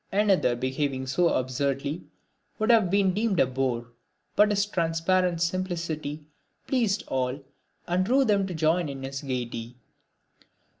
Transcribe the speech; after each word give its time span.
Another 0.11 0.55
behaving 0.55 1.05
so 1.05 1.29
absurdly 1.29 2.05
would 2.57 2.71
have 2.71 2.89
been 2.89 3.13
deemed 3.13 3.39
a 3.39 3.45
bore, 3.45 3.91
but 4.35 4.49
his 4.49 4.65
transparent 4.65 5.43
simplicity 5.43 6.23
pleased 6.65 7.03
all 7.07 7.39
and 7.85 8.03
drew 8.03 8.25
them 8.25 8.47
to 8.47 8.55
join 8.55 8.89
in 8.89 9.03
his 9.03 9.21
gaiety. 9.21 9.75